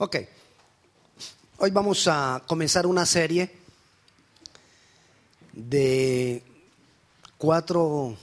[0.00, 0.16] Ok,
[1.56, 3.50] hoy vamos a comenzar una serie
[5.52, 6.40] de
[7.36, 8.16] cuatro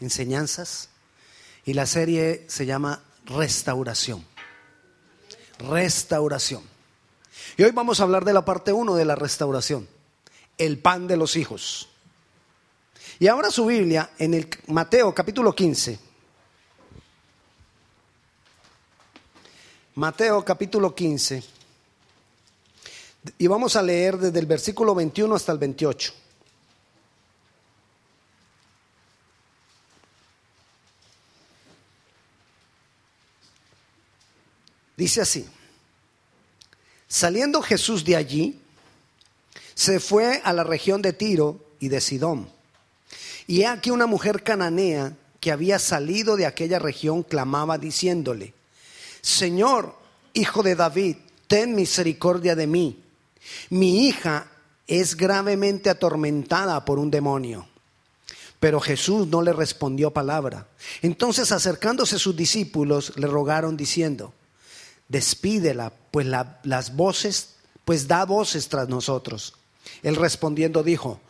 [0.00, 0.88] enseñanzas
[1.66, 4.24] y la serie se llama Restauración.
[5.58, 6.62] Restauración.
[7.58, 9.86] Y hoy vamos a hablar de la parte 1 de la restauración,
[10.56, 11.90] el pan de los hijos.
[13.18, 16.11] Y ahora su Biblia en el Mateo capítulo 15.
[19.94, 21.42] Mateo capítulo 15.
[23.36, 26.14] Y vamos a leer desde el versículo 21 hasta el 28.
[34.96, 35.46] Dice así,
[37.06, 38.58] saliendo Jesús de allí,
[39.74, 42.48] se fue a la región de Tiro y de Sidón.
[43.46, 48.54] Y he aquí una mujer cananea que había salido de aquella región clamaba diciéndole,
[49.22, 49.96] Señor,
[50.34, 53.02] hijo de David, ten misericordia de mí.
[53.70, 54.48] Mi hija
[54.86, 57.66] es gravemente atormentada por un demonio.
[58.60, 60.66] Pero Jesús no le respondió palabra.
[61.00, 64.34] Entonces acercándose sus discípulos le rogaron diciendo,
[65.08, 69.54] despídela, pues las voces, pues da voces tras nosotros.
[70.02, 71.20] Él respondiendo dijo,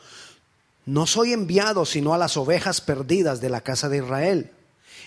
[0.85, 4.51] no soy enviado sino a las ovejas perdidas de la casa de Israel.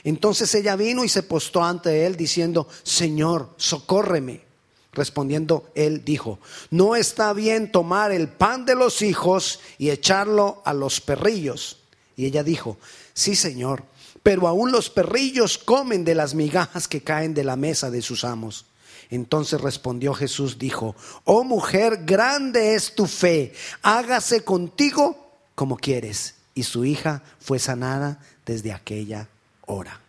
[0.06, 4.46] Entonces ella vino y se postó ante él diciendo, Señor, socórreme.
[4.94, 6.40] Respondiendo él dijo,
[6.70, 11.80] no está bien tomar el pan de los hijos y echarlo a los perrillos.
[12.16, 12.78] Y ella dijo,
[13.14, 13.84] sí, Señor,
[14.22, 18.24] pero aún los perrillos comen de las migajas que caen de la mesa de sus
[18.24, 18.68] amos.
[19.10, 26.36] Entonces respondió Jesús, dijo, oh mujer, grande es tu fe, hágase contigo como quieres.
[26.54, 29.28] Y su hija fue sanada desde aquella
[29.68, 30.02] ora.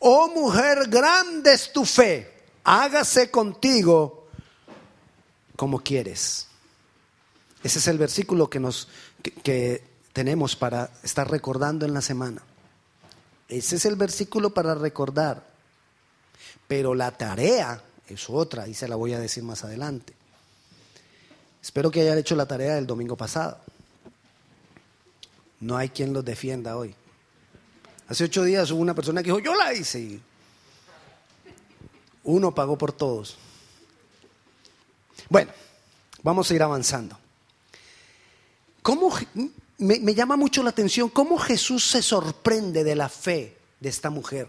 [0.00, 2.32] Oh mujer, grande es tu fe,
[2.64, 4.28] hágase contigo
[5.56, 6.46] como quieres.
[7.62, 8.88] Ese es el versículo que, nos,
[9.42, 12.42] que, tenemos para estar recordando en la semana.
[13.48, 15.46] Ese es el versículo para recordar.
[16.66, 20.14] Pero la tarea es otra y se la voy a decir más adelante.
[21.62, 23.58] Espero que hayan hecho la tarea del domingo pasado.
[25.60, 26.94] No hay quien los defienda hoy.
[28.10, 30.18] Hace ocho días hubo una persona que dijo, yo la hice.
[32.24, 33.38] uno pagó por todos.
[35.28, 35.52] Bueno,
[36.24, 37.16] vamos a ir avanzando.
[38.82, 39.16] ¿Cómo,
[39.78, 44.10] me, me llama mucho la atención cómo Jesús se sorprende de la fe de esta
[44.10, 44.48] mujer.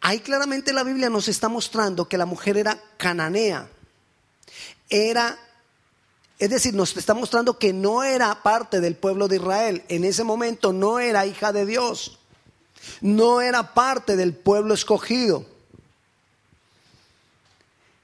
[0.00, 3.68] Ahí claramente la Biblia nos está mostrando que la mujer era cananea,
[4.88, 5.38] era
[6.38, 9.84] es decir, nos está mostrando que no era parte del pueblo de Israel.
[9.88, 12.18] En ese momento no era hija de Dios.
[13.00, 15.46] No era parte del pueblo escogido.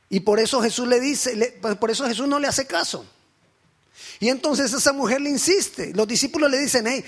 [0.08, 3.04] Y por eso Jesús le dice, por eso Jesús no le hace caso.
[4.18, 5.92] Y entonces esa mujer le insiste.
[5.94, 7.04] Los discípulos le dicen, hey,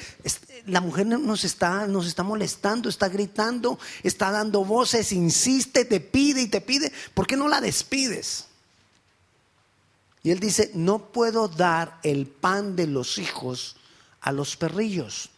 [0.67, 6.43] la mujer nos está, nos está molestando, está gritando, está dando voces, insiste, te pide
[6.43, 6.93] y te pide.
[7.15, 8.47] ¿Por qué no la despides?
[10.23, 13.77] Y él dice, no puedo dar el pan de los hijos
[14.21, 15.31] a los perrillos.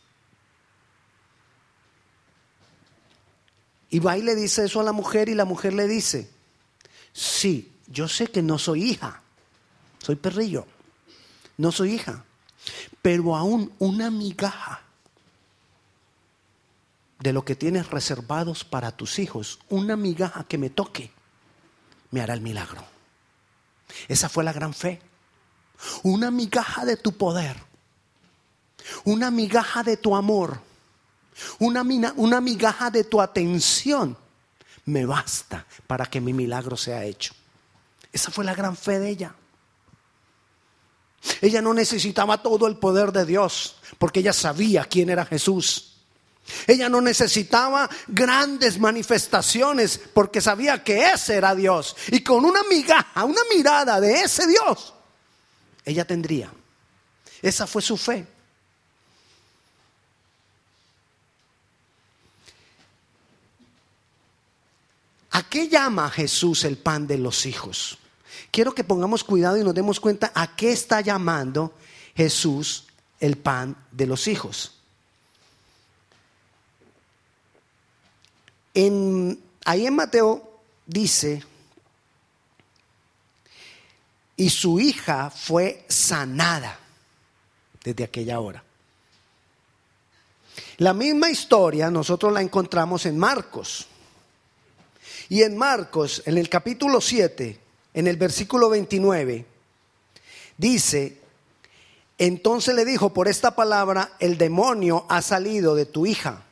[3.89, 6.29] Y va y le dice eso a la mujer y la mujer le dice,
[7.13, 9.23] sí, yo sé que no soy hija,
[9.99, 10.67] soy perrillo,
[11.57, 12.25] no soy hija,
[13.01, 14.83] pero aún una migaja
[17.21, 21.11] de lo que tienes reservados para tus hijos, una migaja que me toque,
[22.11, 22.94] me hará el milagro.
[24.09, 25.01] Esa fue la gran fe.
[26.03, 27.57] Una migaja de tu poder.
[29.05, 30.61] Una migaja de tu amor.
[31.59, 31.83] Una,
[32.17, 34.17] una migaja de tu atención.
[34.87, 37.35] Me basta para que mi milagro sea hecho.
[38.13, 39.35] Esa fue la gran fe de ella.
[41.41, 45.94] Ella no necesitaba todo el poder de Dios porque ella sabía quién era Jesús.
[46.67, 51.97] Ella no necesitaba grandes manifestaciones porque sabía que ese era Dios.
[52.09, 54.95] Y con una migaja, una mirada de ese Dios,
[55.85, 56.53] ella tendría.
[57.41, 58.27] Esa fue su fe.
[65.31, 67.99] ¿A qué llama Jesús el pan de los hijos?
[68.53, 71.75] Quiero que pongamos cuidado y nos demos cuenta a qué está llamando
[72.15, 72.87] Jesús
[73.19, 74.84] el pan de los hijos.
[78.75, 81.43] En, ahí en Mateo dice,
[84.37, 86.79] y su hija fue sanada
[87.83, 88.65] desde aquella hora.
[90.79, 93.87] La misma historia nosotros la encontramos en Marcos.
[95.29, 97.59] Y en Marcos, en el capítulo 7,
[97.95, 99.47] en el versículo 29,
[100.59, 101.19] dice,
[102.19, 106.45] entonces le dijo, por esta palabra el demonio ha salido de tu hija.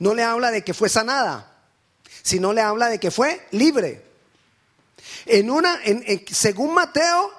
[0.00, 1.46] No le habla de que fue sanada,
[2.22, 4.04] sino le habla de que fue libre.
[5.26, 5.78] En una,
[6.32, 7.30] según Mateo,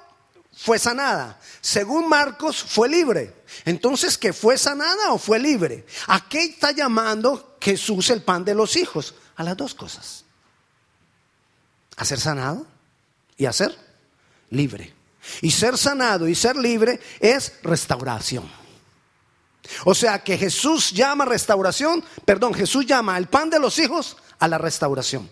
[0.56, 1.38] fue sanada.
[1.60, 3.34] Según Marcos, fue libre.
[3.64, 5.84] Entonces, ¿que fue sanada o fue libre?
[6.06, 9.14] ¿A qué está llamando Jesús el pan de los hijos?
[9.36, 10.24] A las dos cosas.
[11.96, 12.66] A ser sanado
[13.36, 13.76] y a ser
[14.50, 14.94] libre.
[15.40, 18.61] Y ser sanado y ser libre es restauración.
[19.84, 24.48] O sea que Jesús llama restauración, perdón, Jesús llama el pan de los hijos a
[24.48, 25.30] la restauración.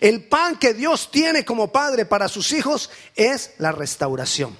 [0.00, 4.56] El pan que Dios tiene como padre para sus hijos es la restauración.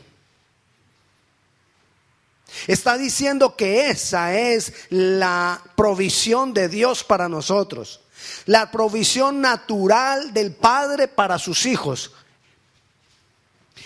[2.67, 8.00] Está diciendo que esa es la provisión de Dios para nosotros.
[8.47, 12.12] La provisión natural del Padre para sus hijos.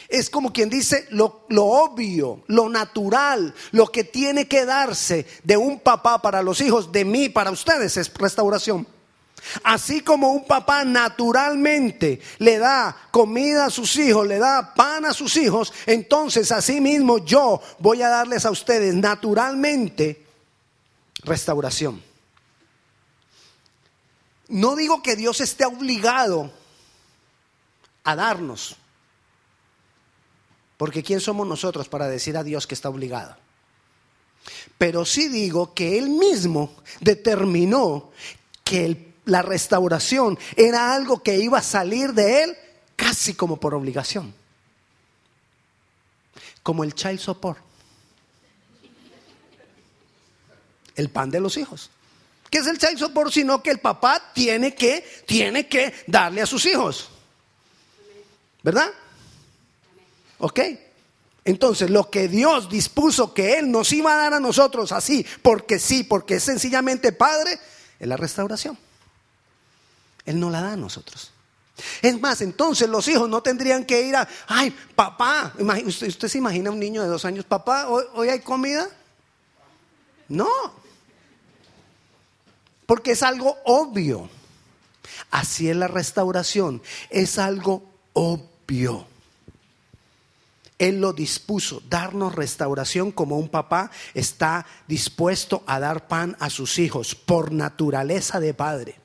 [0.08, 5.56] Es como quien dice lo, lo, obvio, lo natural, lo que tiene que darse de
[5.56, 8.87] un papá para los hijos, de mí para ustedes, es restauración.
[9.62, 15.12] Así como un papá naturalmente le da comida a sus hijos, le da pan a
[15.12, 20.25] sus hijos, entonces así mismo yo voy a darles a ustedes naturalmente
[21.25, 22.02] restauración.
[24.49, 26.50] No digo que Dios esté obligado
[28.02, 28.76] a darnos,
[30.76, 33.37] porque ¿quién somos nosotros para decir a Dios que está obligado?
[34.76, 38.11] Pero sí digo que Él mismo determinó
[38.65, 42.56] que la restauración era algo que iba a salir de él
[42.97, 44.35] casi como por obligación.
[46.62, 47.59] Como el child support.
[50.97, 51.91] El pan de los hijos.
[52.50, 53.32] ¿Qué es el child support?
[53.32, 57.09] Sino que el papá tiene que, tiene que darle a sus hijos.
[58.62, 58.91] ¿Verdad?
[60.44, 60.61] ¿Ok?
[61.46, 65.79] Entonces, lo que Dios dispuso que Él nos iba a dar a nosotros así, porque
[65.79, 67.58] sí, porque es sencillamente Padre,
[67.99, 68.76] es la restauración.
[70.26, 71.31] Él no la da a nosotros.
[72.02, 75.55] Es más, entonces los hijos no tendrían que ir a, ay, papá,
[75.87, 78.87] ¿usted, se imagina un niño de dos años, papá, ¿hoy, hay comida?
[80.29, 80.50] No,
[82.85, 84.29] porque es algo obvio.
[85.31, 87.82] Así es la restauración, es algo
[88.12, 89.06] obvio.
[90.79, 96.79] Él lo dispuso, darnos restauración como un papá está dispuesto a dar pan a sus
[96.79, 98.97] hijos por naturaleza de padre.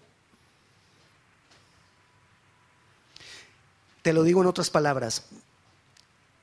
[4.02, 5.26] Te lo digo en otras palabras.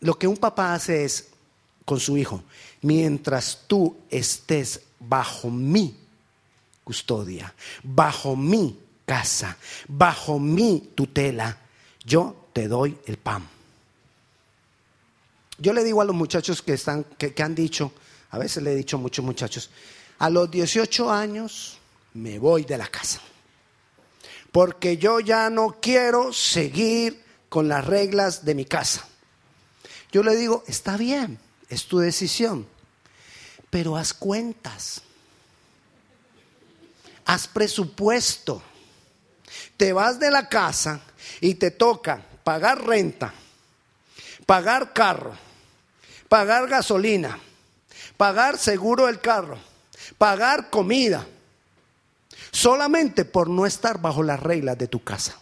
[0.00, 1.30] Lo que un papá hace es
[1.84, 2.42] con su hijo,
[2.82, 5.96] mientras tú estés bajo mi
[6.84, 7.52] custodia,
[7.82, 9.56] bajo mi casa,
[9.88, 11.58] bajo mi tutela,
[12.04, 13.55] yo te doy el pan.
[15.58, 17.92] Yo le digo a los muchachos que están, que, han dicho,
[18.30, 19.70] a veces le he dicho a muchos muchachos,
[20.18, 21.78] a los 18 años
[22.14, 23.20] me voy de la casa.
[24.52, 29.06] Porque yo ya no quiero seguir con las reglas de mi casa.
[30.12, 31.38] Yo le digo, está bien,
[31.68, 32.66] es tu decisión,
[33.70, 35.02] pero haz cuentas,
[37.24, 38.62] haz presupuesto.
[39.76, 41.00] Te vas de la casa
[41.40, 43.32] y te toca pagar renta,
[44.46, 45.45] pagar carro,
[46.28, 47.38] pagar gasolina,
[48.16, 49.58] pagar seguro del carro,
[50.18, 51.26] pagar comida,
[52.50, 55.38] solamente por no estar bajo las reglas de tu casa.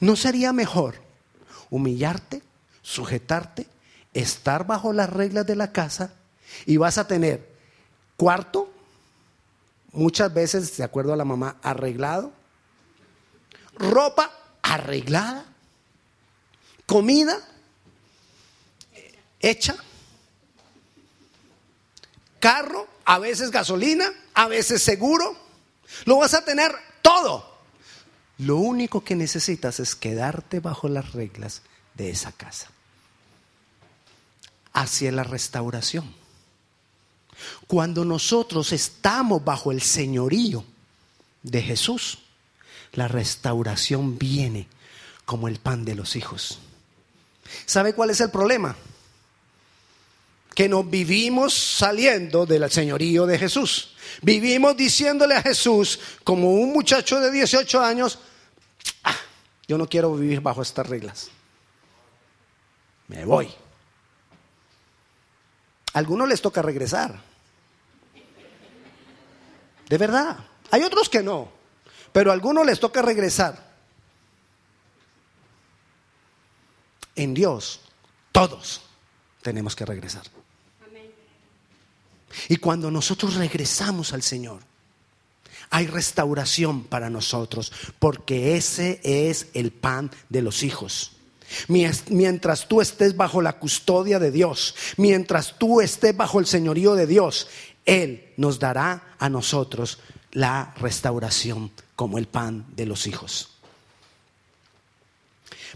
[0.00, 0.96] ¿No sería mejor
[1.70, 2.42] humillarte,
[2.82, 3.66] sujetarte,
[4.14, 6.12] estar bajo las reglas de la casa
[6.66, 7.50] y vas a tener
[8.16, 8.72] cuarto,
[9.92, 12.32] muchas veces, de acuerdo a la mamá, arreglado,
[13.74, 14.30] ropa
[14.62, 15.44] arreglada,
[16.86, 17.38] comida
[19.42, 19.76] hecha,
[22.40, 25.36] carro, a veces gasolina, a veces seguro,
[26.04, 26.72] lo vas a tener
[27.02, 27.52] todo.
[28.38, 31.62] Lo único que necesitas es quedarte bajo las reglas
[31.94, 32.68] de esa casa.
[34.72, 36.14] Hacia la restauración.
[37.66, 40.64] Cuando nosotros estamos bajo el señorío
[41.42, 42.20] de Jesús,
[42.92, 44.68] la restauración viene
[45.24, 46.58] como el pan de los hijos.
[47.66, 48.76] ¿Sabe cuál es el problema?
[50.54, 53.94] Que nos vivimos saliendo del señorío de Jesús.
[54.20, 58.18] Vivimos diciéndole a Jesús, como un muchacho de 18 años,
[59.04, 59.16] ah,
[59.66, 61.30] yo no quiero vivir bajo estas reglas.
[63.08, 63.46] Me voy.
[65.92, 67.20] A algunos les toca regresar.
[69.88, 70.38] De verdad.
[70.70, 71.50] Hay otros que no.
[72.12, 73.72] pero a algunos les toca regresar.
[77.14, 77.80] En Dios,
[78.32, 78.82] todos
[79.42, 80.22] tenemos que regresar.
[82.48, 84.60] Y cuando nosotros regresamos al Señor,
[85.70, 91.12] hay restauración para nosotros, porque ese es el pan de los hijos.
[91.68, 97.06] Mientras tú estés bajo la custodia de Dios, mientras tú estés bajo el señorío de
[97.06, 97.48] Dios,
[97.84, 99.98] Él nos dará a nosotros
[100.32, 103.50] la restauración como el pan de los hijos.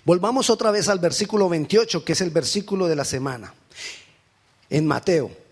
[0.04, 3.54] Volvamos otra vez al versículo 28, que es el versículo de la semana,
[4.70, 5.45] en Mateo.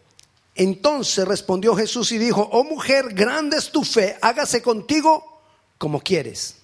[0.54, 5.40] Entonces respondió Jesús y dijo, oh mujer, grande es tu fe, hágase contigo
[5.78, 6.56] como quieres.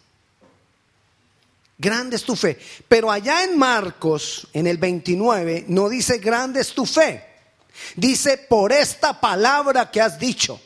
[1.77, 2.59] Grande es tu fe.
[2.89, 7.25] Pero allá en Marcos, en el 29, no dice grande es tu fe.
[7.97, 10.61] Dice por esta palabra que has dicho.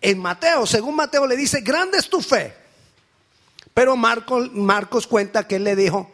[0.00, 2.54] En Mateo, según Mateo le dice, grande es tu fe.
[3.74, 6.10] Pero Marcos, Marcos cuenta que él le dijo,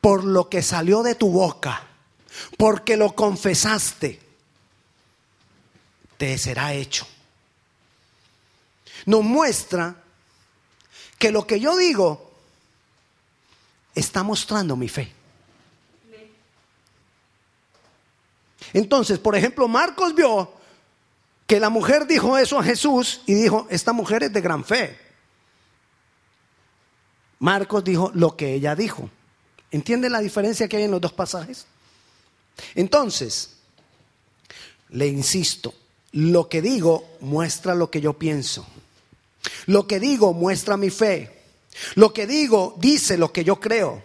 [0.00, 1.82] por lo que salió de tu boca,
[2.56, 4.20] porque lo confesaste,
[6.16, 7.06] te será hecho.
[9.04, 10.02] Nos muestra
[11.18, 12.30] que lo que yo digo
[13.94, 15.12] está mostrando mi fe.
[18.72, 20.52] Entonces, por ejemplo, Marcos vio
[21.46, 24.98] que la mujer dijo eso a Jesús y dijo, esta mujer es de gran fe.
[27.38, 29.08] Marcos dijo lo que ella dijo.
[29.70, 31.66] ¿Entiende la diferencia que hay en los dos pasajes?
[32.74, 33.56] Entonces,
[34.90, 35.74] le insisto,
[36.12, 38.66] lo que digo muestra lo que yo pienso.
[39.66, 41.42] Lo que digo muestra mi fe.
[41.94, 44.02] Lo que digo dice lo que yo creo.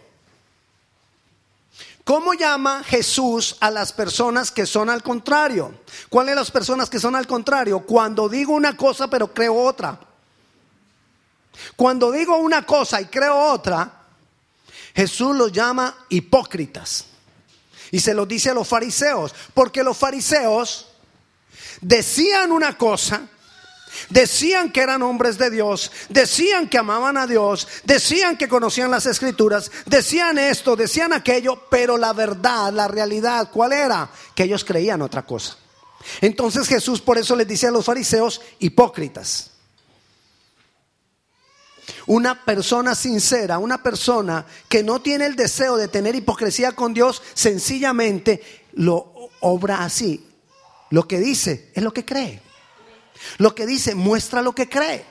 [2.04, 5.74] ¿Cómo llama Jesús a las personas que son al contrario?
[6.10, 7.82] ¿Cuáles las personas que son al contrario?
[7.82, 10.00] Cuando digo una cosa pero creo otra.
[11.76, 14.02] Cuando digo una cosa y creo otra,
[14.96, 17.06] Jesús los llama hipócritas.
[17.92, 20.88] Y se lo dice a los fariseos, porque los fariseos
[21.82, 23.28] decían una cosa
[24.10, 29.06] Decían que eran hombres de Dios, decían que amaban a Dios, decían que conocían las
[29.06, 34.10] escrituras, decían esto, decían aquello, pero la verdad, la realidad, ¿cuál era?
[34.34, 35.58] Que ellos creían otra cosa.
[36.22, 39.52] Entonces Jesús por eso les dice a los fariseos hipócritas.
[42.08, 47.22] Una persona sincera, una persona que no tiene el deseo de tener hipocresía con Dios,
[47.34, 48.42] sencillamente
[48.74, 50.31] lo obra así.
[50.92, 52.42] Lo que dice es lo que cree.
[53.38, 55.06] Lo que dice muestra lo que cree.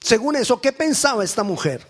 [0.00, 1.86] Según eso, ¿qué pensaba esta mujer?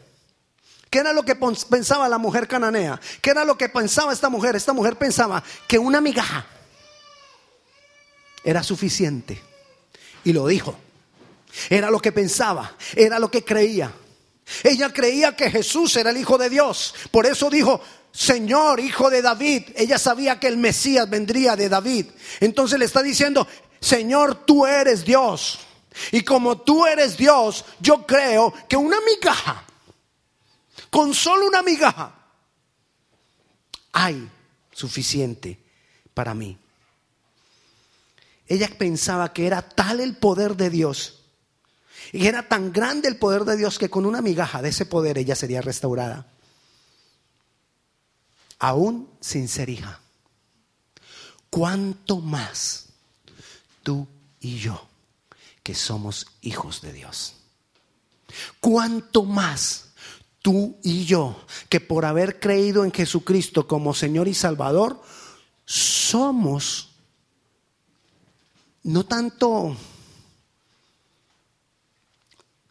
[0.89, 2.99] ¿Qué era lo que pensaba la mujer cananea?
[3.21, 4.57] ¿Qué era lo que pensaba esta mujer?
[4.57, 6.47] Esta mujer pensaba que una migaja
[8.43, 9.43] era suficiente.
[10.25, 10.79] Y lo dijo.
[11.69, 13.93] Era lo que pensaba, era lo que creía.
[14.63, 16.95] Ella creía que Jesús era el Hijo de Dios.
[17.11, 17.81] Por eso dijo,
[18.17, 19.65] Señor, hijo de David.
[19.77, 22.07] Ella sabía que el Mesías vendría de David.
[22.41, 23.47] Entonces le está diciendo,
[23.79, 25.59] Señor, tú eres Dios.
[26.13, 29.65] Y como tú eres Dios, yo creo que una migaja,
[30.89, 32.15] con solo una migaja,
[33.93, 34.31] hay
[34.73, 35.61] suficiente
[36.15, 36.57] para mí.
[38.47, 41.21] Ella pensaba que era tal el poder de Dios
[42.13, 45.19] y era tan grande el poder de Dios que con una migaja de ese poder
[45.19, 46.27] ella sería restaurada
[48.59, 50.01] aún sin ser hija.
[51.51, 52.87] ¿Cuánto más
[53.83, 54.07] tú
[54.41, 54.87] y yo
[55.63, 57.35] que somos hijos de Dios?
[58.61, 59.87] ¿Cuánto más
[60.47, 65.03] tú y yo que por haber creído en Jesucristo como Señor y Salvador,
[65.65, 66.91] somos
[68.85, 69.77] no tanto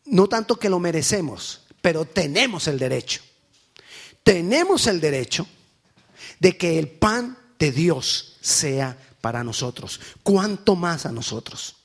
[0.06, 3.22] no tanto que lo merecemos, pero tenemos el derecho.
[4.24, 5.46] Tenemos el derecho
[6.40, 10.00] de que el pan de Dios sea para nosotros.
[10.24, 11.76] ¿Cuánto más a nosotros?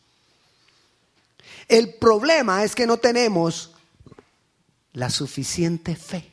[1.68, 3.70] El problema es que no tenemos
[4.92, 6.30] la suficiente fe.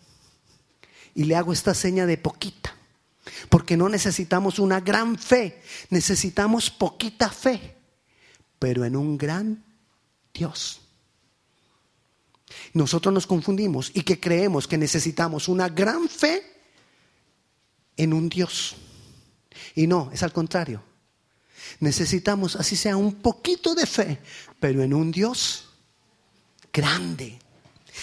[1.15, 2.75] Y le hago esta seña de poquita.
[3.49, 7.75] Porque no necesitamos una gran fe, necesitamos poquita fe,
[8.57, 9.63] pero en un gran
[10.33, 10.81] Dios.
[12.73, 16.46] Nosotros nos confundimos y que creemos que necesitamos una gran fe
[17.97, 18.75] en un Dios.
[19.75, 20.81] Y no, es al contrario.
[21.79, 24.19] Necesitamos, así sea, un poquito de fe,
[24.59, 25.69] pero en un Dios
[26.71, 27.39] grande.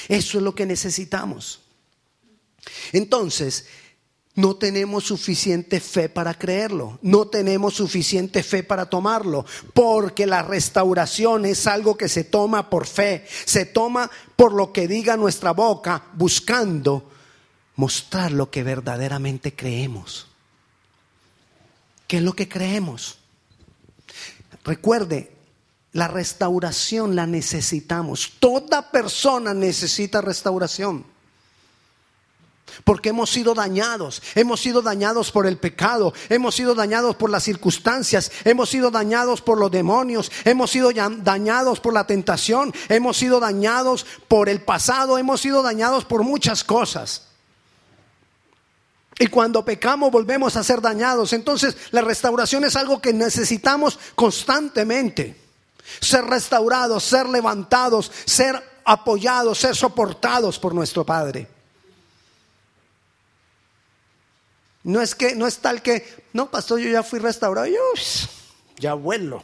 [0.09, 1.61] Eso es lo que necesitamos.
[2.93, 3.67] Entonces,
[4.37, 11.45] no tenemos suficiente fe para creerlo, no tenemos suficiente fe para tomarlo, porque la restauración
[11.45, 16.07] es algo que se toma por fe, se toma por lo que diga nuestra boca,
[16.15, 17.13] buscando
[17.77, 20.29] mostrar lo que verdaderamente creemos.
[22.07, 23.19] ¿Qué es lo que creemos?
[24.65, 25.35] Recuerde,
[25.93, 28.33] la restauración la necesitamos.
[28.41, 31.07] Toda persona necesita restauración.
[32.83, 37.45] Porque hemos sido dañados, hemos sido dañados por el pecado, hemos sido dañados por las
[37.45, 43.39] circunstancias, hemos sido dañados por los demonios, hemos sido dañados por la tentación, hemos sido
[43.39, 47.34] dañados por el pasado, hemos sido dañados por muchas cosas.
[49.19, 51.33] Y cuando pecamos volvemos a ser dañados.
[51.33, 55.37] Entonces la restauración es algo que necesitamos constantemente.
[56.01, 61.47] Ser restaurados, ser levantados, ser apoyados, ser soportados por nuestro Padre.
[64.83, 67.81] No es que, no es tal que, no, pastor, yo ya fui restaurado, yo
[68.77, 69.43] ya vuelo.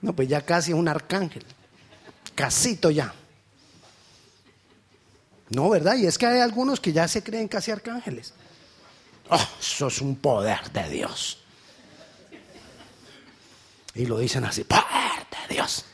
[0.00, 1.44] No, pues ya casi un arcángel.
[2.34, 3.12] Casito ya.
[5.50, 5.96] No, ¿verdad?
[5.96, 8.32] Y es que hay algunos que ya se creen casi arcángeles.
[9.34, 11.38] Oh, eso es un poder de Dios.
[13.94, 15.84] Y lo dicen así, poder de Dios.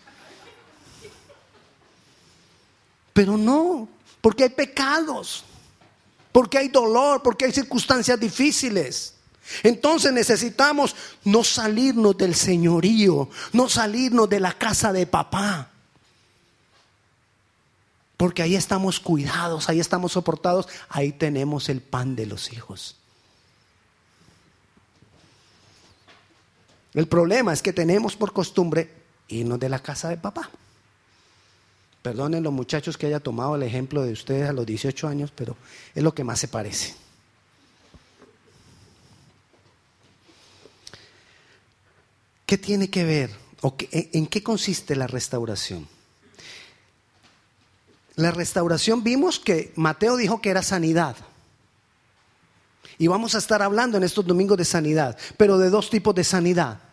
[3.13, 3.89] Pero no,
[4.21, 5.45] porque hay pecados
[6.39, 9.15] porque hay dolor, porque hay circunstancias difíciles.
[9.65, 15.71] Entonces necesitamos no salirnos del señorío, no salirnos de la casa de papá.
[18.17, 22.97] Porque ahí estamos cuidados, ahí estamos soportados, ahí tenemos el pan de los hijos.
[26.99, 28.91] El problema es que tenemos por costumbre
[29.29, 30.51] irnos de la casa de papá.
[32.03, 35.57] Perdonen los muchachos que haya tomado el ejemplo de ustedes a los 18 años, pero
[35.95, 36.97] es lo que más se parece.
[42.45, 45.87] ¿Qué tiene que ver o en qué consiste la restauración?
[48.17, 51.15] La restauración vimos que Mateo dijo que era sanidad.
[52.99, 56.25] Y vamos a estar hablando en estos domingos de sanidad, pero de dos tipos de
[56.25, 56.88] sanidad.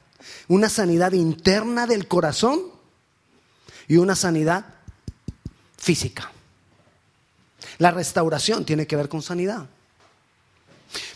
[0.47, 2.61] Una sanidad interna del corazón
[3.87, 4.65] y una sanidad
[5.77, 6.31] física.
[7.77, 9.67] La restauración tiene que ver con sanidad.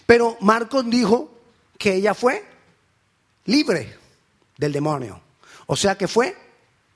[0.06, 1.32] Pero Marcos dijo
[1.78, 2.44] que ella fue
[3.46, 3.96] libre
[4.58, 5.22] del demonio.
[5.68, 6.36] O sea que fue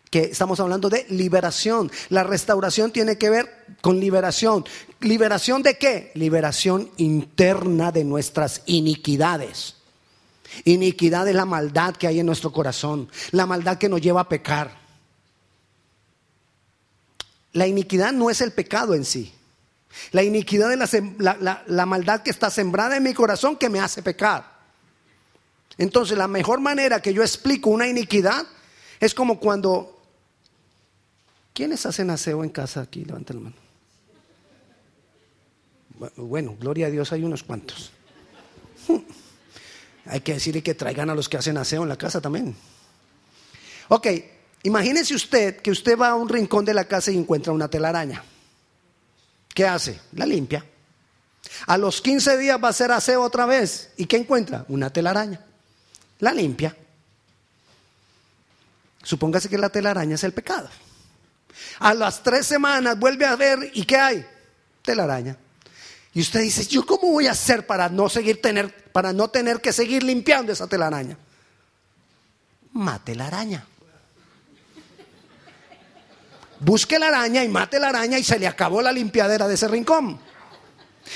[0.10, 1.92] que estamos hablando de liberación.
[2.10, 4.66] La restauración tiene que ver con liberación.
[5.00, 6.12] ¿Liberación de qué?
[6.14, 9.78] Liberación interna de nuestras iniquidades.
[10.66, 14.30] Iniquidad es la maldad que hay en nuestro corazón, la maldad que nos lleva a
[14.30, 14.84] pecar.
[17.54, 19.34] La iniquidad no es el pecado en sí.
[20.12, 24.52] La iniquidad es la, maldad que está sembrada en mi corazón que me hace pecar.
[25.78, 28.46] Entonces la mejor manera que yo explico una iniquidad
[29.00, 29.90] es como cuando...
[31.54, 33.06] ¿Quiénes hacen aseo en casa aquí?
[33.06, 33.56] Levanten la mano.
[36.18, 37.92] Bueno, gloria a Dios, hay unos cuantos.
[40.06, 42.56] Hay que decirle que traigan a los que hacen aseo en la casa también.
[43.90, 44.08] Ok,
[44.64, 48.24] Imagínese usted que usted va a un rincón de la casa y encuentra una telaraña.
[49.54, 50.00] ¿Qué hace?
[50.14, 50.66] La limpia.
[51.68, 53.92] A los 15 días va a hacer aseo otra vez.
[53.98, 54.66] ¿Y qué encuentra?
[54.70, 55.42] Una telaraña.
[56.20, 56.76] La limpia.
[59.04, 60.70] Supóngase que la telaraña es el pecado.
[61.80, 64.26] A las tres semanas vuelve a ver y ¿qué hay?
[64.82, 65.38] Telaraña.
[66.14, 69.62] Y usted dice, ¿yo cómo voy a hacer para no seguir tener, para no tener
[69.62, 71.18] que seguir limpiando esa telaraña?
[72.72, 73.66] Mate la araña.
[76.60, 79.68] Busque la araña y mate la araña y se le acabó la limpiadera de ese
[79.68, 80.20] rincón.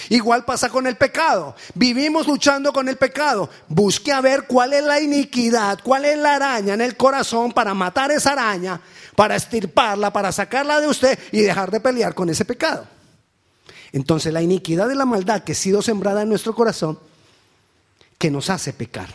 [0.10, 1.56] Igual pasa con el pecado.
[1.76, 3.50] Vivimos luchando con el pecado.
[3.68, 7.74] Busque a ver cuál es la iniquidad, cuál es la araña en el corazón para
[7.74, 8.82] matar esa araña,
[9.16, 12.97] para estirparla, para sacarla de usted y dejar de pelear con ese pecado.
[13.98, 17.00] Entonces la iniquidad de la maldad que ha sido sembrada en nuestro corazón,
[18.18, 19.10] que nos hace pecar.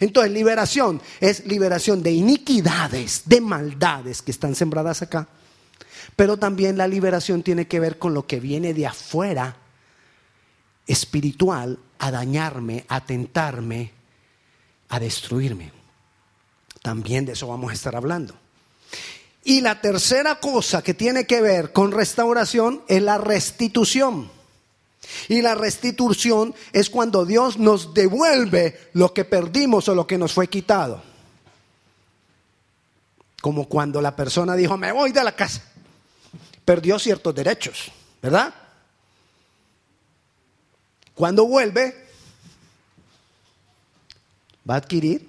[0.00, 5.28] Entonces liberación es liberación de iniquidades, de maldades que están sembradas acá
[6.16, 9.56] pero también la liberación tiene que ver con lo que viene de afuera,
[10.86, 13.92] espiritual, a dañarme, a tentarme,
[14.88, 15.72] a destruirme.
[16.82, 18.34] También de eso vamos a estar hablando.
[19.46, 24.30] Y la tercera cosa que tiene que ver con restauración es la restitución.
[25.28, 30.32] Y la restitución es cuando Dios nos devuelve lo que perdimos o lo que nos
[30.32, 31.00] fue quitado.
[33.40, 35.62] Como cuando la persona dijo, me voy de la casa
[36.66, 38.52] perdió ciertos derechos, ¿verdad?
[41.14, 42.08] Cuando vuelve,
[44.68, 45.26] va a adquirir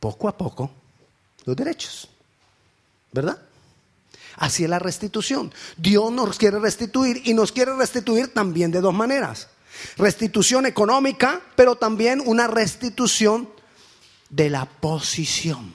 [0.00, 0.70] poco a poco
[1.44, 2.08] los derechos.
[3.14, 3.38] ¿Verdad?
[4.36, 5.54] Así es la restitución.
[5.76, 9.46] Dios nos quiere restituir y nos quiere restituir también de dos maneras.
[9.96, 13.48] Restitución económica, pero también una restitución
[14.30, 15.72] de la posición.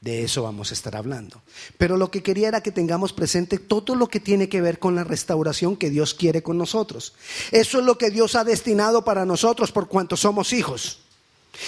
[0.00, 1.40] De eso vamos a estar hablando.
[1.78, 4.96] Pero lo que quería era que tengamos presente todo lo que tiene que ver con
[4.96, 7.14] la restauración que Dios quiere con nosotros.
[7.52, 10.98] Eso es lo que Dios ha destinado para nosotros por cuanto somos hijos.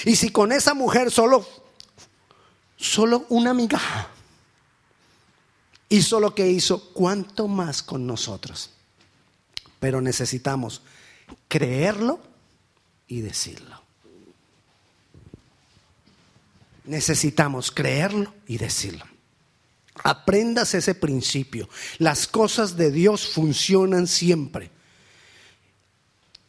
[0.05, 1.47] Y si con esa mujer solo,
[2.93, 4.11] solo una migaja
[5.89, 8.71] hizo lo que hizo, ¿cuánto más con nosotros?
[9.81, 10.83] Pero necesitamos
[11.49, 12.21] creerlo
[13.09, 13.81] y decirlo.
[16.85, 19.05] Necesitamos creerlo y decirlo.
[20.05, 21.69] Aprendas ese principio.
[21.99, 24.71] Las cosas de Dios funcionan siempre.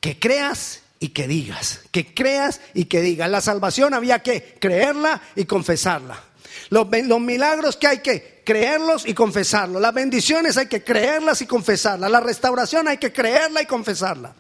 [0.02, 1.82] Que creas y que digas.
[1.92, 3.30] Que creas y que digas.
[3.30, 6.33] La salvación había que creerla y confesarla.
[6.70, 6.88] Los,
[7.22, 9.82] milagros que hay que creerlos y confesarlos.
[9.82, 12.10] Las bendiciones hay que creerlas y confesarlas.
[12.10, 14.34] La restauración hay que creerla y confesarla.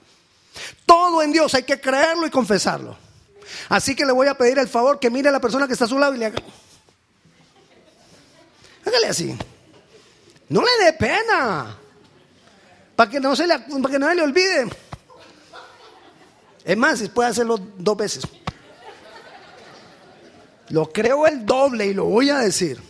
[0.85, 2.97] Todo en Dios hay que creerlo y confesarlo.
[3.69, 5.85] Así que le voy a pedir el favor que mire a la persona que está
[5.85, 6.41] a su lado y le haga.
[8.85, 9.37] Hágale así.
[10.49, 11.77] No le dé pena.
[12.95, 14.67] Para que no se le, para que no se le olvide.
[16.63, 18.23] Es más, puede hacerlo dos veces.
[20.73, 22.81] Lo creo el doble y lo voy a decir.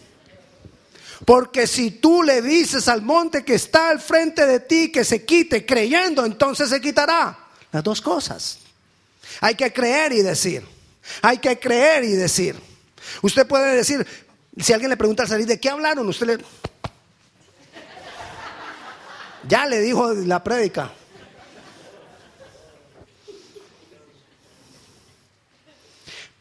[1.26, 5.26] Porque si tú le dices al monte que está al frente de ti que se
[5.26, 7.38] quite creyendo, entonces se quitará.
[7.74, 8.60] Las dos cosas.
[9.42, 10.66] Hay que creer y decir.
[11.22, 12.56] Hay que creer y decir.
[13.22, 14.08] Usted puede decir,
[14.58, 16.08] si alguien le pregunta al salir, ¿de qué hablaron?
[16.08, 16.38] Usted le...
[19.46, 20.90] Ya le dijo la prédica.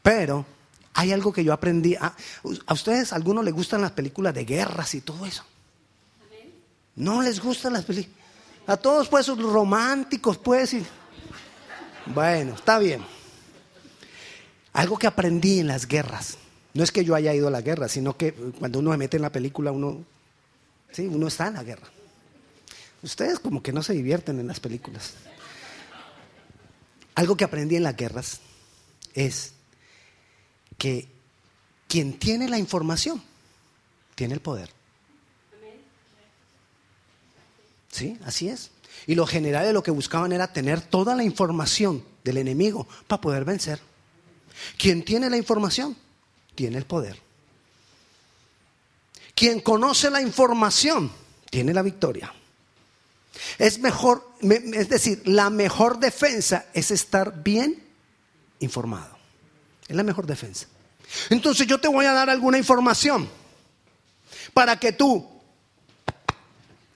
[0.05, 0.52] Pero
[1.03, 1.97] hay algo que yo aprendí.
[1.97, 2.15] A,
[2.71, 5.45] ustedes, a algunos les gustan las películas de guerras y todo eso.
[6.95, 8.17] No les gustan las películas.
[8.69, 10.75] A todos, pues, románticos, pues.
[10.75, 10.87] Y...
[12.07, 13.03] Bueno, está bien.
[14.75, 16.39] Algo que aprendí en las guerras.
[16.75, 19.17] No es que yo haya ido a la guerra, sino que cuando uno se mete
[19.17, 20.05] en la película, uno,
[20.93, 21.89] sí, uno está en la guerra.
[23.03, 25.15] Ustedes como que no se divierten en las películas.
[27.17, 28.41] Algo que aprendí en las guerras
[29.15, 29.53] es
[30.79, 31.09] que
[31.89, 33.23] quien tiene la información
[34.15, 34.71] tiene el poder.
[37.91, 38.71] Sí, así es.
[39.07, 43.45] Y los generales lo que buscaban era tener toda la información del enemigo para poder
[43.45, 43.81] vencer.
[44.79, 45.97] Quien tiene la información
[46.55, 47.21] tiene el poder.
[49.35, 51.11] Quien conoce la información
[51.51, 52.33] tiene la victoria.
[53.59, 57.83] Es mejor, es decir, la mejor defensa es estar bien
[58.61, 59.22] informado.
[59.93, 60.69] Es la mejor defensa.
[61.29, 63.29] Entonces yo te voy a dar alguna información
[64.55, 65.29] para que tú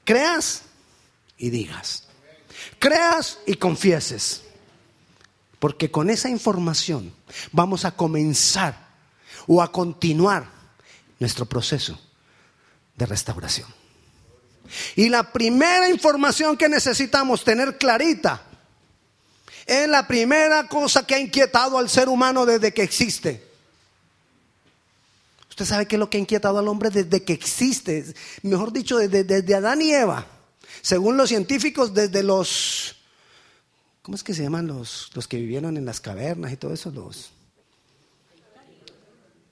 [0.03, 0.63] creas
[1.37, 2.05] y digas.
[2.79, 4.45] Creas y confieses.
[5.59, 7.13] Porque con esa información
[7.53, 8.89] vamos a comenzar
[9.47, 10.51] o a continuar
[11.19, 12.01] nuestro proceso
[12.95, 13.69] de restauración.
[14.95, 18.46] Y la primera información que necesitamos tener clarita
[19.67, 23.45] es la primera cosa que ha inquietado al ser humano desde que existe.
[25.51, 28.05] Usted sabe qué es lo que ha inquietado al hombre desde que existe,
[28.43, 30.27] mejor dicho, desde, desde Adán y Eva.
[30.83, 32.97] Según los científicos, desde los
[34.07, 36.93] ¿Cómo es que se llaman los, los que vivieron en las cavernas y todo eso?
[36.93, 37.33] Los,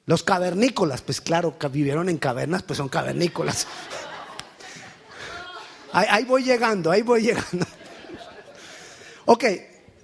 [0.07, 3.67] los cavernícolas, pues claro, que vivieron en cavernas, pues son cavernícolas.
[5.93, 7.67] Ahí, voy llegando, ahí voy llegando.
[9.25, 9.45] Ok,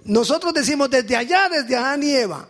[0.04, 2.48] nosotros decimos desde allá, desde Adán y Eva.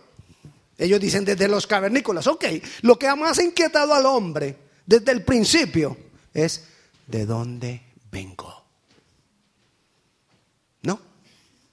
[0.77, 2.27] Ellos dicen desde los cavernícolas.
[2.27, 2.45] Ok,
[2.81, 5.97] lo que más ha inquietado al hombre desde el principio
[6.33, 6.65] es
[7.07, 8.61] de dónde vengo.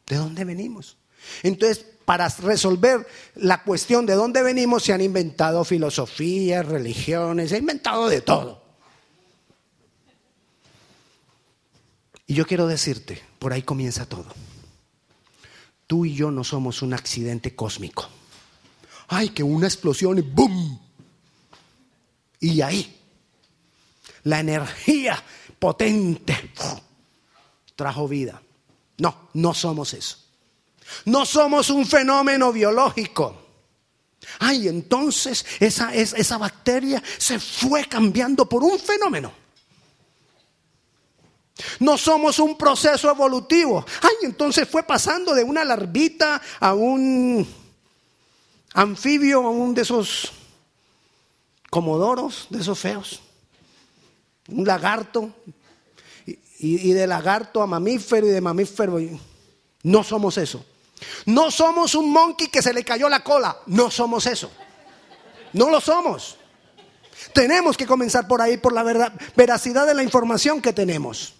[0.08, 0.96] ¿De dónde venimos?
[1.42, 7.58] Entonces, para resolver la cuestión de dónde venimos, se han inventado filosofías, religiones, se ha
[7.58, 8.62] inventado de todo.
[12.26, 14.26] Y yo quiero decirte, por ahí comienza todo.
[15.88, 18.06] Tú y yo no somos un accidente cósmico.
[19.08, 20.78] Ay, que una explosión y ¡boom!
[22.40, 22.94] Y ahí,
[24.24, 25.20] la energía
[25.58, 26.52] potente
[27.74, 28.40] trajo vida.
[28.98, 30.18] No, no somos eso.
[31.06, 33.46] No somos un fenómeno biológico.
[34.40, 39.32] Ay, entonces esa, esa bacteria se fue cambiando por un fenómeno.
[41.80, 43.84] No somos un proceso evolutivo.
[44.22, 47.46] Entonces fue pasando de una larvita a un
[48.74, 50.32] anfibio, a un de esos
[51.70, 53.20] comodoros, de esos feos.
[54.48, 55.30] Un lagarto.
[56.60, 58.98] Y, de lagarto a mamífero y de mamífero.
[59.84, 60.64] No somos eso.
[61.26, 63.56] No somos un monkey que se le cayó la cola.
[63.66, 64.50] No somos eso.
[65.52, 66.36] No lo somos.
[67.32, 71.34] Tenemos que comenzar por ahí, por la verdad, veracidad de la información que tenemos.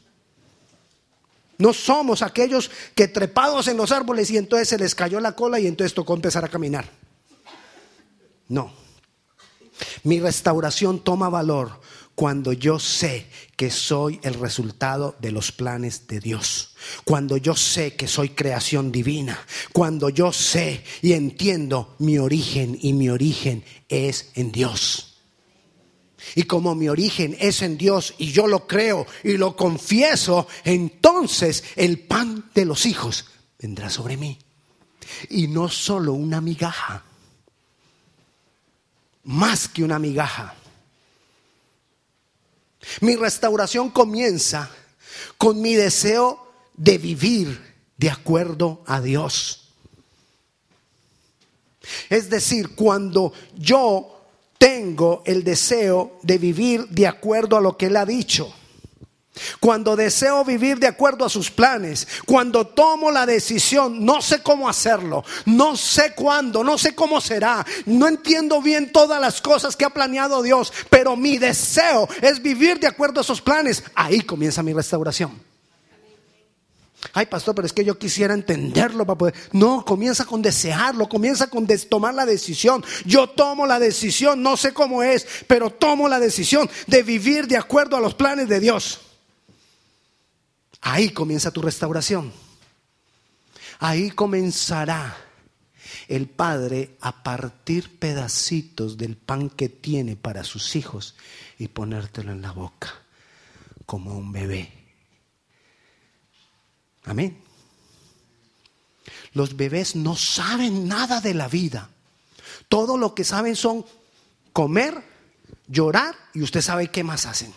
[1.59, 5.59] No somos aquellos que trepados en los árboles y entonces se les cayó la cola
[5.59, 6.89] y entonces tocó empezar a caminar.
[8.49, 8.73] No.
[10.05, 11.81] Mi restauración toma valor
[12.15, 17.95] cuando yo sé que soy el resultado de los planes de Dios, cuando yo sé
[17.95, 19.39] que soy creación divina,
[19.73, 25.08] cuando yo sé y entiendo mi origen y mi origen es en Dios.
[26.35, 31.65] Y como mi origen es en Dios y yo lo creo y lo confieso, entonces
[31.77, 33.27] el pan de los hijos
[33.59, 34.39] vendrá sobre mí.
[35.31, 37.05] Y no solo una migaja,
[39.25, 40.55] más que una migaja.
[43.01, 44.71] Mi restauración comienza
[45.37, 49.69] con mi deseo de vivir de acuerdo a Dios.
[52.09, 54.18] Es decir, cuando yo
[54.59, 58.53] tengo el deseo de vivir de acuerdo a lo que Él ha dicho.
[59.61, 64.69] Cuando deseo vivir de acuerdo a sus planes, cuando tomo la decisión, no sé cómo
[64.69, 69.85] hacerlo, no sé cuándo, no sé cómo será, no entiendo bien todas las cosas que
[69.85, 74.63] ha planeado Dios, pero mi deseo es vivir de acuerdo a sus planes, ahí comienza
[74.63, 75.48] mi restauración.
[77.13, 79.35] Ay, pastor, pero es que yo quisiera entenderlo para poder.
[79.53, 82.85] No, comienza con desearlo, comienza con tomar la decisión.
[83.05, 87.57] Yo tomo la decisión, no sé cómo es, pero tomo la decisión de vivir de
[87.57, 89.01] acuerdo a los planes de Dios.
[90.81, 92.33] Ahí comienza tu restauración.
[93.79, 95.17] Ahí comenzará
[96.09, 101.15] el padre a partir pedacitos del pan que tiene para sus hijos
[101.59, 102.93] y ponértelo en la boca
[103.87, 104.78] como un bebé.
[107.09, 107.43] Amén.
[109.33, 111.89] Los bebés no saben nada de la vida.
[112.69, 113.85] Todo lo que saben son
[114.53, 115.03] comer,
[115.67, 117.53] llorar y usted sabe qué más hacen.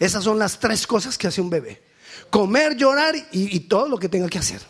[0.00, 1.82] Esas son las tres cosas que hace un bebé.
[2.30, 4.62] Comer, llorar y, todo lo que tenga que hacer.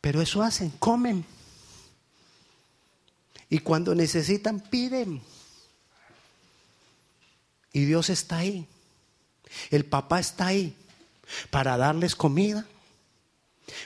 [0.00, 1.24] Pero eso hacen, comen.
[3.50, 5.22] Y cuando necesitan, piden.
[7.72, 8.66] Y Dios está ahí.
[9.70, 10.76] El papá está ahí
[11.50, 12.66] para darles comida,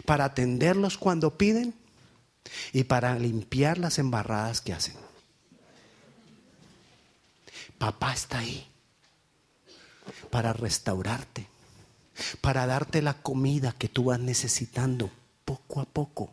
[0.05, 1.75] para atenderlos cuando piden
[2.73, 4.95] y para limpiar las embarradas que hacen.
[7.79, 8.67] Papá está ahí
[10.31, 11.47] para restaurarte,
[12.41, 15.11] para darte la comida que tú vas necesitando
[15.45, 16.33] poco a poco,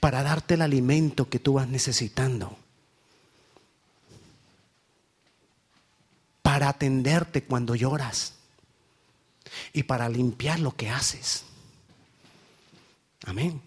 [0.00, 2.56] para darte el alimento que tú vas necesitando.
[6.58, 8.32] Para atenderte cuando lloras
[9.72, 11.44] y para limpiar lo que haces.
[13.26, 13.62] Amén.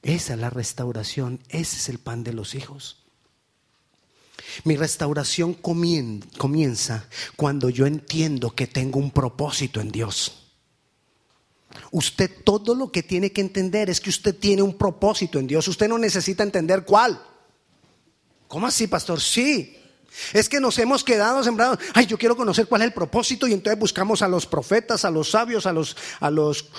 [0.00, 2.98] Esa es la restauración, ese es el pan de los hijos.
[4.62, 10.52] Mi restauración comienza cuando yo entiendo que tengo un propósito en Dios.
[11.90, 15.66] Usted todo lo que tiene que entender es que usted tiene un propósito en Dios.
[15.66, 17.20] Usted no necesita entender cuál.
[18.46, 19.20] ¿Cómo así, pastor?
[19.20, 19.74] Sí,
[20.32, 21.78] es que nos hemos quedado sembrados.
[21.94, 25.10] Ay, yo quiero conocer cuál es el propósito y entonces buscamos a los profetas, a
[25.10, 26.70] los sabios, a los, a los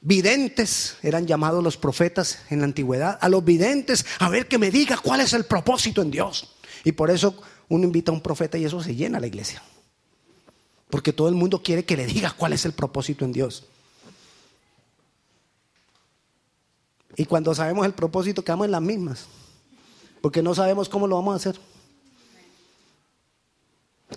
[0.00, 4.70] videntes, eran llamados los profetas en la antigüedad, a los videntes, a ver que me
[4.70, 6.54] diga cuál es el propósito en Dios.
[6.84, 9.62] Y por eso uno invita a un profeta y eso se llena la iglesia.
[10.90, 13.64] Porque todo el mundo quiere que le diga cuál es el propósito en Dios.
[17.16, 19.26] Y cuando sabemos el propósito, quedamos en las mismas
[20.22, 21.60] porque no sabemos cómo lo vamos a hacer.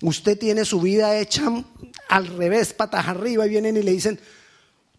[0.01, 1.51] Usted tiene su vida hecha
[2.07, 4.19] al revés, patas arriba, y vienen y le dicen,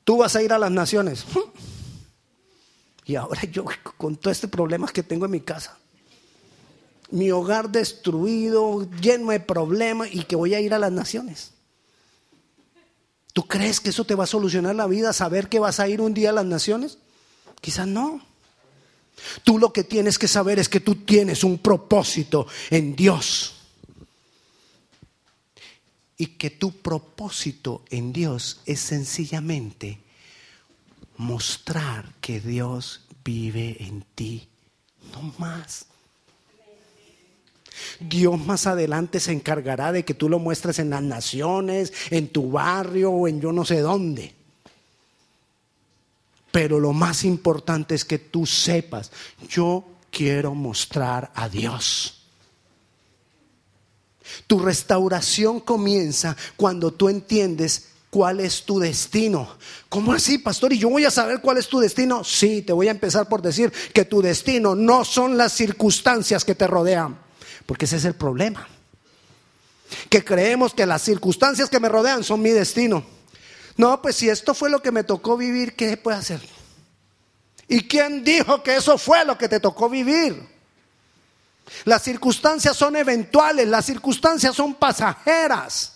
[0.05, 1.25] tú vas a ir a las naciones.
[3.09, 3.65] Y ahora yo
[3.97, 5.79] con todo este problema que tengo en mi casa,
[7.13, 11.53] mi hogar destruido, lleno de problemas, y que voy a ir a las naciones.
[13.33, 16.01] ¿Tú crees que eso te va a solucionar la vida, saber que vas a ir
[16.01, 16.99] un día a las naciones?
[17.61, 18.23] Quizás no.
[19.45, 23.55] Tú lo que tienes que saber es que tú tienes un propósito en Dios.
[26.19, 29.99] Y que tu propósito en Dios es sencillamente
[31.19, 34.49] mostrar que Dios vive en ti,
[35.13, 35.87] no más.
[38.01, 42.51] Dios más adelante se encargará de que tú lo muestres en las naciones, en tu
[42.51, 44.36] barrio o en yo no sé dónde.
[46.57, 49.11] Pero lo más importante es que tú sepas,
[49.47, 52.23] yo quiero mostrar a Dios.
[54.47, 59.47] Tu restauración comienza cuando tú entiendes cuál es tu destino.
[59.91, 60.73] ¿Cómo así, pastor?
[60.73, 62.25] ¿Y yo voy a saber cuál es tu destino?
[62.25, 66.55] Sí, te voy a empezar por decir que tu destino no son las circunstancias que
[66.55, 67.19] te rodean,
[67.67, 68.67] porque ese es el problema.
[70.09, 73.16] Que creemos que las circunstancias que me rodean son mi destino.
[73.77, 76.41] No, pues si esto fue lo que me tocó vivir, ¿qué puede hacer?
[77.69, 80.57] ¿Y quién dijo que eso fue lo que te tocó vivir?
[81.85, 85.93] Las circunstancias son eventuales, las circunstancias son pasajeras.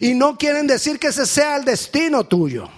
[0.00, 2.68] Y no quieren decir que ese sea el destino tuyo.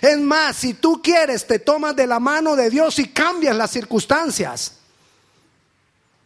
[0.00, 3.70] Es más, si tú quieres, te tomas de la mano de Dios y cambias las
[3.70, 4.72] circunstancias.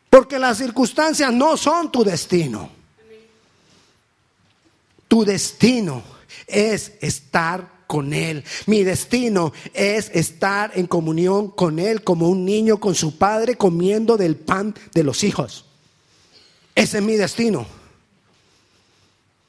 [0.08, 2.79] Porque las circunstancias no son tu destino.
[5.10, 6.04] Tu destino
[6.46, 8.44] es estar con Él.
[8.66, 14.16] Mi destino es estar en comunión con Él como un niño con su padre comiendo
[14.16, 15.64] del pan de los hijos.
[16.76, 17.66] Ese es mi destino.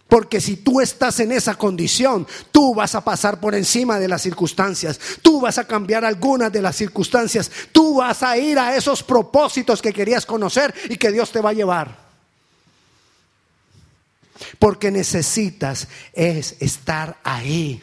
[0.08, 4.24] Porque si tú estás en esa condición, tú vas a pasar por encima de las
[4.24, 9.04] circunstancias, tú vas a cambiar algunas de las circunstancias, tú vas a ir a esos
[9.04, 12.01] propósitos que querías conocer y que Dios te va a llevar.
[14.60, 17.82] Porque necesitas es estar ahí.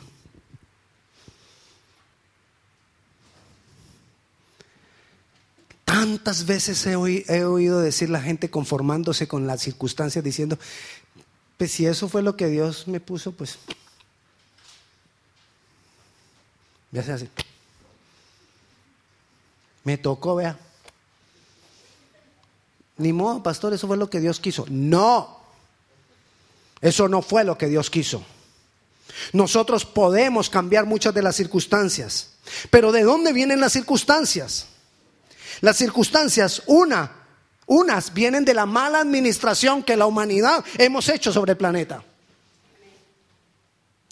[5.85, 10.59] Tantas veces he, oído decir la gente conformándose con las circunstancias diciendo,
[11.57, 13.59] pues si eso fue lo que Dios me puso, pues
[16.93, 17.31] ya se hace.
[19.85, 20.59] Me tocó, vea.
[22.99, 24.67] Ni modo, pastor, eso fue lo que Dios quiso.
[24.69, 25.38] No,
[26.81, 28.25] eso no fue lo que Dios quiso.
[29.33, 32.31] Nosotros podemos cambiar muchas de las circunstancias,
[32.71, 34.67] pero ¿de dónde vienen las circunstancias?
[35.61, 37.11] Las circunstancias, una,
[37.67, 42.03] unas vienen de la mala administración que la humanidad hemos hecho sobre el planeta.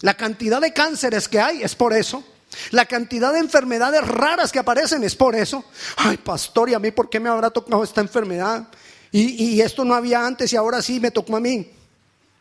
[0.01, 2.23] La cantidad de cánceres que hay es por eso.
[2.71, 5.63] La cantidad de enfermedades raras que aparecen es por eso.
[5.97, 8.67] Ay, pastor, ¿y a mí por qué me habrá tocado esta enfermedad?
[9.11, 11.71] Y, esto no había antes y ahora sí me tocó a mí.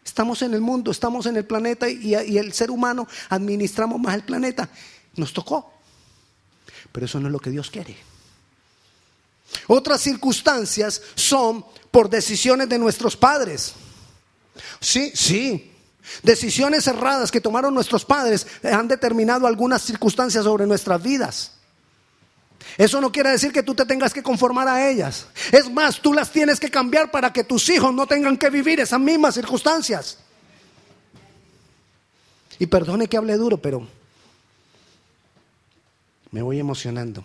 [0.07, 4.23] Estamos en el mundo, estamos en el planeta y, el ser humano administramos más el
[4.23, 4.71] planeta.
[5.16, 5.75] Nos tocó.
[6.92, 7.97] Pero eso no es lo que Dios quiere.
[9.66, 13.75] Otras circunstancias son por decisiones de nuestros padres.
[14.81, 15.73] Sí, sí.
[16.23, 21.56] Decisiones erradas que tomaron nuestros padres han determinado algunas circunstancias sobre nuestras vidas.
[22.77, 25.27] Eso no quiere decir que tú te tengas que conformar a ellas.
[25.51, 28.81] Es más, tú las tienes que cambiar para que tus hijos no tengan que vivir
[28.81, 30.19] esas mismas circunstancias.
[32.59, 33.87] Y perdone que hable duro, pero
[36.31, 37.25] me voy emocionando.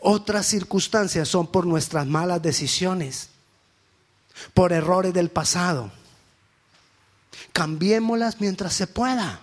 [0.00, 3.28] Otras circunstancias son por nuestras malas decisiones,
[4.54, 5.90] por errores del pasado.
[7.52, 9.40] Cambiémoslas mientras se pueda.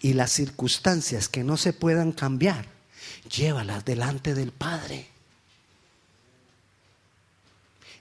[0.00, 2.77] Y las circunstancias que no se puedan cambiar,
[3.28, 5.06] llévalas delante del Padre.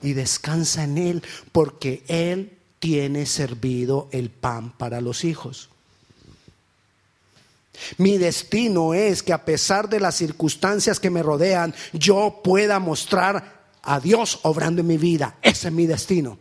[0.01, 5.69] Y descansa en Él porque Él tiene servido el pan para los hijos.
[7.97, 13.57] Mi destino es que a pesar de las circunstancias que me rodean, yo pueda mostrar
[13.83, 15.37] a Dios obrando en mi vida.
[15.41, 16.39] Ese es mi destino.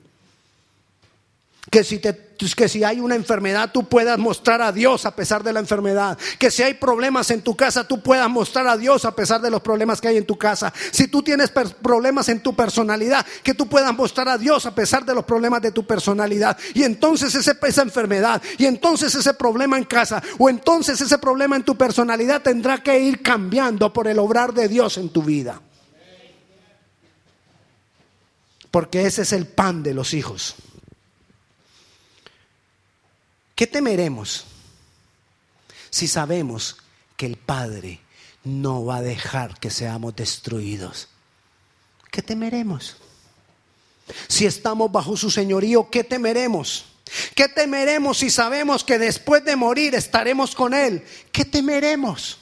[1.70, 5.52] Que si, que si hay una enfermedad, tú puedas mostrar a Dios a pesar de
[5.52, 6.16] la enfermedad.
[6.38, 9.50] Que si hay problemas en tu casa, tú puedas mostrar a Dios a pesar de
[9.50, 10.72] los problemas que hay en tu casa.
[10.92, 15.04] Si tú tienes problemas en tu personalidad, que tú puedas mostrar a Dios a pesar
[15.04, 16.56] de los problemas de tu personalidad.
[16.72, 21.56] Y entonces ese, esa enfermedad, y entonces ese problema en casa, o entonces ese problema
[21.56, 25.60] en tu personalidad tendrá que ir cambiando por el obrar de Dios en tu vida.
[28.70, 30.54] Porque ese es el pan de los hijos.
[33.56, 34.44] ¿Qué temeremos
[35.88, 36.76] si sabemos
[37.16, 38.00] que el Padre
[38.44, 41.08] no va a dejar que seamos destruidos?
[42.12, 42.98] ¿Qué temeremos?
[44.28, 46.84] Si estamos bajo su señorío, ¿qué temeremos?
[47.34, 51.02] ¿Qué temeremos si sabemos que después de morir estaremos con Él?
[51.32, 52.38] ¿Qué temeremos?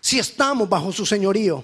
[0.00, 1.62] Si estamos bajo su señorío.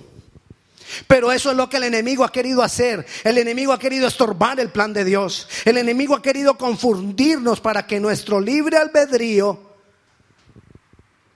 [1.06, 3.06] Pero eso es lo que el enemigo ha querido hacer.
[3.24, 5.48] El enemigo ha querido estorbar el plan de Dios.
[5.64, 9.68] El enemigo ha querido confundirnos para que nuestro libre albedrío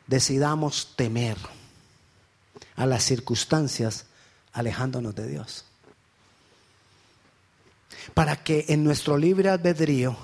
[0.06, 1.36] decidamos temer
[2.76, 4.06] a las circunstancias
[4.52, 5.64] alejándonos de Dios.
[8.14, 10.16] Para que en nuestro libre albedrío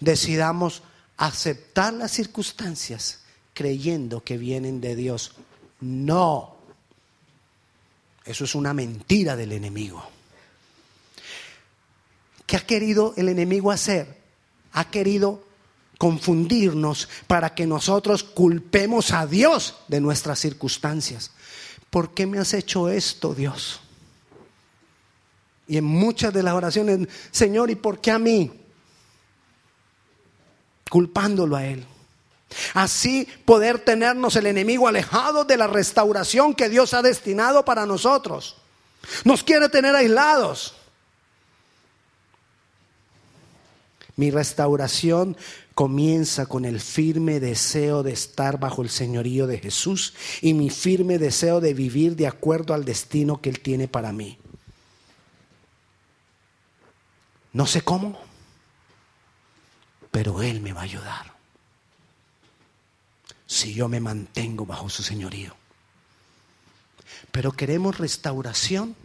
[0.00, 0.82] decidamos
[1.16, 3.20] aceptar las circunstancias
[3.54, 5.32] creyendo que vienen de Dios.
[5.80, 6.53] No.
[8.24, 10.02] Eso es una mentira del enemigo.
[12.46, 14.22] ¿Qué ha querido el enemigo hacer?
[14.72, 15.44] Ha querido
[15.98, 21.30] confundirnos para que nosotros culpemos a Dios de nuestras circunstancias.
[21.90, 23.80] ¿Por qué me has hecho esto, Dios?
[25.66, 28.50] Y en muchas de las oraciones, Señor, ¿y por qué a mí?
[30.90, 31.86] Culpándolo a Él.
[32.74, 38.56] Así poder tenernos el enemigo alejado de la restauración que Dios ha destinado para nosotros.
[39.24, 40.74] Nos quiere tener aislados.
[44.16, 45.36] Mi restauración
[45.74, 51.18] comienza con el firme deseo de estar bajo el señorío de Jesús y mi firme
[51.18, 54.38] deseo de vivir de acuerdo al destino que Él tiene para mí.
[57.52, 58.18] No sé cómo,
[60.12, 61.33] pero Él me va a ayudar
[63.54, 65.54] si yo me mantengo bajo su señorío.
[67.30, 68.96] Pero queremos restauración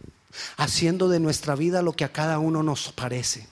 [0.57, 3.47] haciendo de nuestra vida lo que a cada uno nos parece,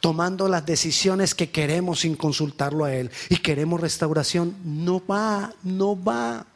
[0.00, 3.10] tomando las decisiones que queremos sin consultarlo a Él.
[3.28, 4.56] Y queremos restauración.
[4.64, 6.46] No va, no va.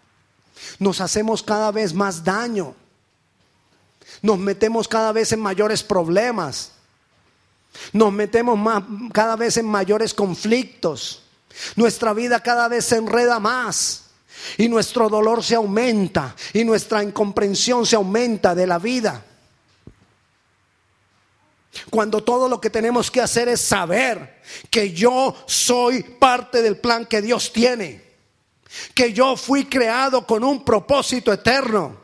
[0.79, 2.77] Nos hacemos cada vez más daño.
[4.23, 6.71] Nos metemos cada vez en mayores problemas.
[7.93, 11.22] Nos metemos más, cada vez en mayores conflictos.
[11.77, 14.05] Nuestra vida cada vez se enreda más
[14.59, 19.25] y nuestro dolor se aumenta y nuestra incomprensión se aumenta de la vida.
[21.91, 27.07] Cuando todo lo que tenemos que hacer es saber que yo soy parte del plan
[27.07, 28.03] que Dios tiene,
[28.95, 31.97] que yo fui creado con un propósito eterno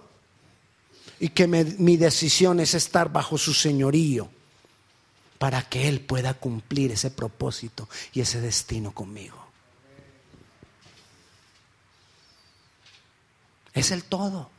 [1.20, 4.30] y que mi decisión es estar bajo su señorío
[5.38, 9.37] para que Él pueda cumplir ese propósito y ese destino conmigo.
[13.78, 14.50] Es el todo.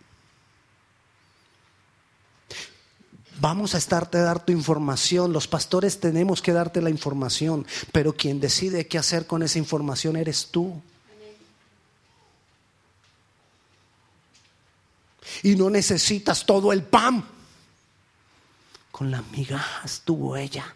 [3.42, 5.32] Vamos a estarte a dar tu información.
[5.32, 10.18] Los pastores tenemos que darte la información, pero quien decide qué hacer con esa información
[10.18, 10.82] eres tú.
[15.44, 17.26] Y no necesitas todo el pan.
[18.92, 20.76] Con las migajas tuvo ella.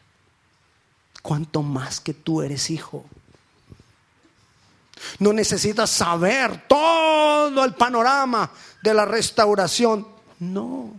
[1.22, 3.06] Cuanto más que tú eres hijo.
[5.20, 8.52] No necesitas saber todo el panorama
[8.82, 10.08] de la restauración.
[10.40, 10.92] No.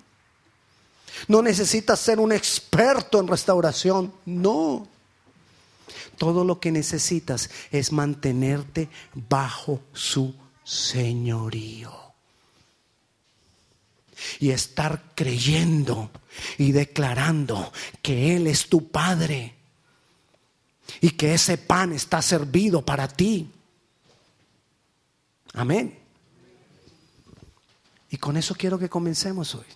[1.28, 4.12] No necesitas ser un experto en restauración.
[4.24, 4.86] No.
[6.18, 8.88] Todo lo que necesitas es mantenerte
[9.28, 10.34] bajo su
[10.64, 11.92] señorío.
[14.38, 16.10] Y estar creyendo
[16.56, 19.54] y declarando que Él es tu Padre
[21.00, 23.50] y que ese pan está servido para ti.
[25.54, 25.98] Amén.
[28.10, 29.66] Y con eso quiero que comencemos hoy.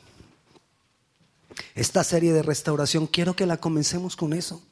[1.75, 4.63] Esta serie de restauración, quiero que la comencemos con eso.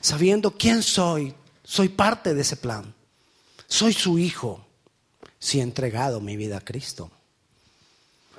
[0.00, 2.94] Sabiendo quién soy, soy parte de ese plan.
[3.66, 4.66] Soy su hijo
[5.38, 7.10] si he entregado mi vida a Cristo.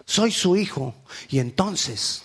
[0.05, 0.95] Soy su hijo
[1.29, 2.23] y entonces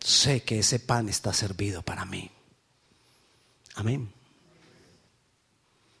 [0.00, 2.30] sé que ese pan está servido para mí.
[3.74, 4.10] Amén.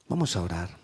[0.08, 0.83] Vamos a orar.